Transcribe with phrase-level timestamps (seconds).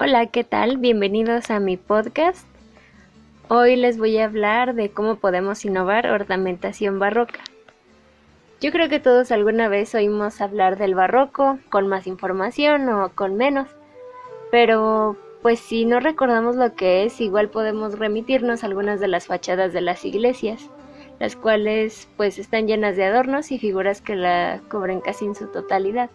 [0.00, 0.76] Hola, ¿qué tal?
[0.76, 2.46] Bienvenidos a mi podcast.
[3.48, 7.40] Hoy les voy a hablar de cómo podemos innovar ornamentación barroca.
[8.60, 13.34] Yo creo que todos alguna vez oímos hablar del barroco con más información o con
[13.34, 13.66] menos,
[14.52, 19.26] pero pues si no recordamos lo que es, igual podemos remitirnos a algunas de las
[19.26, 20.70] fachadas de las iglesias,
[21.18, 25.48] las cuales pues están llenas de adornos y figuras que la cubren casi en su
[25.48, 26.08] totalidad.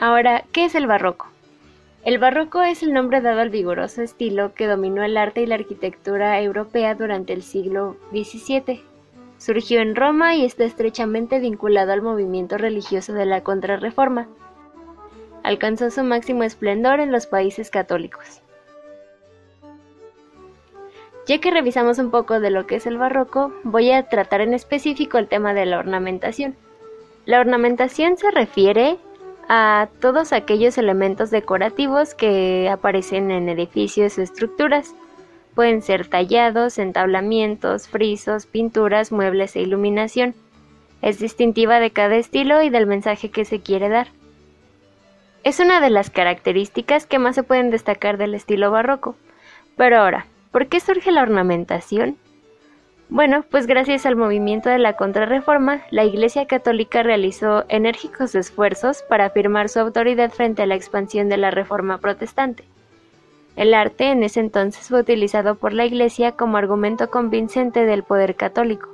[0.00, 1.26] Ahora, ¿qué es el barroco?
[2.04, 5.56] El barroco es el nombre dado al vigoroso estilo que dominó el arte y la
[5.56, 8.80] arquitectura europea durante el siglo XVII.
[9.38, 14.28] Surgió en Roma y está estrechamente vinculado al movimiento religioso de la Contrarreforma.
[15.42, 18.40] Alcanzó su máximo esplendor en los países católicos.
[21.26, 24.54] Ya que revisamos un poco de lo que es el barroco, voy a tratar en
[24.54, 26.54] específico el tema de la ornamentación.
[27.26, 28.98] La ornamentación se refiere
[29.48, 34.94] a todos aquellos elementos decorativos que aparecen en edificios o estructuras.
[35.54, 40.34] Pueden ser tallados, entablamientos, frisos, pinturas, muebles e iluminación.
[41.00, 44.08] Es distintiva de cada estilo y del mensaje que se quiere dar.
[45.44, 49.16] Es una de las características que más se pueden destacar del estilo barroco.
[49.76, 52.18] Pero ahora, ¿por qué surge la ornamentación?
[53.10, 59.24] Bueno, pues gracias al movimiento de la Contrarreforma, la Iglesia Católica realizó enérgicos esfuerzos para
[59.24, 62.64] afirmar su autoridad frente a la expansión de la Reforma protestante.
[63.56, 68.36] El arte en ese entonces fue utilizado por la Iglesia como argumento convincente del poder
[68.36, 68.90] católico,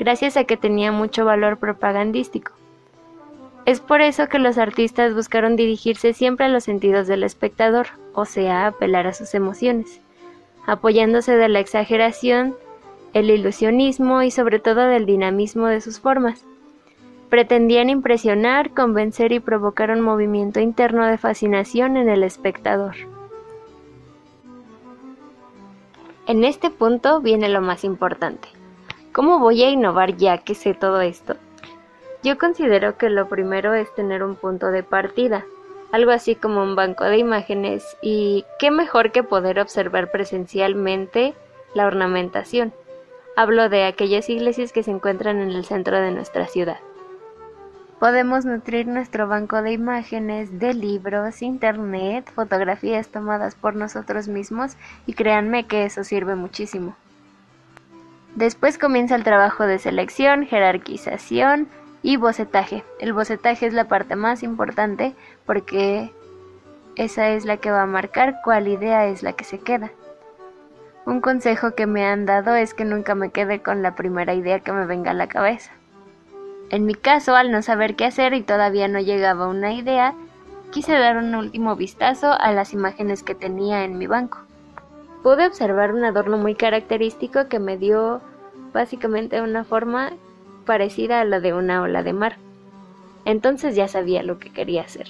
[0.00, 2.50] gracias a que tenía mucho valor propagandístico.
[3.66, 8.24] Es por eso que los artistas buscaron dirigirse siempre a los sentidos del espectador, o
[8.24, 10.00] sea, apelar a sus emociones,
[10.66, 12.56] apoyándose de la exageración
[13.14, 16.44] el ilusionismo y sobre todo del dinamismo de sus formas.
[17.30, 22.94] Pretendían impresionar, convencer y provocar un movimiento interno de fascinación en el espectador.
[26.26, 28.48] En este punto viene lo más importante.
[29.12, 31.36] ¿Cómo voy a innovar ya que sé todo esto?
[32.24, 35.44] Yo considero que lo primero es tener un punto de partida,
[35.92, 41.34] algo así como un banco de imágenes y qué mejor que poder observar presencialmente
[41.74, 42.72] la ornamentación.
[43.36, 46.78] Hablo de aquellas iglesias que se encuentran en el centro de nuestra ciudad.
[47.98, 55.14] Podemos nutrir nuestro banco de imágenes, de libros, internet, fotografías tomadas por nosotros mismos y
[55.14, 56.94] créanme que eso sirve muchísimo.
[58.36, 61.68] Después comienza el trabajo de selección, jerarquización
[62.02, 62.84] y bocetaje.
[63.00, 65.14] El bocetaje es la parte más importante
[65.44, 66.12] porque
[66.94, 69.90] esa es la que va a marcar cuál idea es la que se queda.
[71.06, 74.60] Un consejo que me han dado es que nunca me quede con la primera idea
[74.60, 75.70] que me venga a la cabeza.
[76.70, 80.14] En mi caso, al no saber qué hacer y todavía no llegaba una idea,
[80.70, 84.38] quise dar un último vistazo a las imágenes que tenía en mi banco.
[85.22, 88.22] Pude observar un adorno muy característico que me dio
[88.72, 90.12] básicamente una forma
[90.64, 92.36] parecida a la de una ola de mar.
[93.26, 95.08] Entonces ya sabía lo que quería hacer.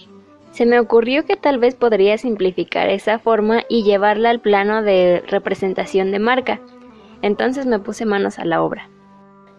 [0.54, 5.20] Se me ocurrió que tal vez podría simplificar esa forma y llevarla al plano de
[5.26, 6.60] representación de marca.
[7.22, 8.88] Entonces me puse manos a la obra.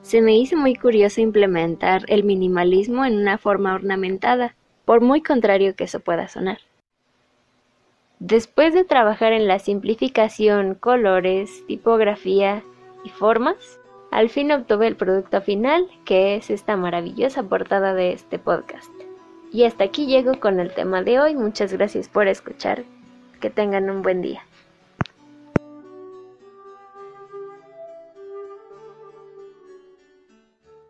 [0.03, 5.75] Se me hizo muy curioso implementar el minimalismo en una forma ornamentada, por muy contrario
[5.75, 6.59] que eso pueda sonar.
[8.19, 12.63] Después de trabajar en la simplificación, colores, tipografía
[13.03, 13.81] y formas,
[14.11, 18.94] al fin obtuve el producto final, que es esta maravillosa portada de este podcast.
[19.55, 21.33] Y hasta aquí llego con el tema de hoy.
[21.33, 22.83] Muchas gracias por escuchar.
[23.39, 24.41] Que tengan un buen día.